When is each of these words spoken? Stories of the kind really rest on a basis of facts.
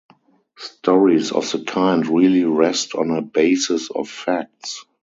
Stories 0.57 1.31
of 1.31 1.51
the 1.51 1.63
kind 1.63 2.07
really 2.07 2.43
rest 2.43 2.95
on 2.95 3.11
a 3.11 3.21
basis 3.21 3.91
of 3.91 4.09
facts. 4.09 4.83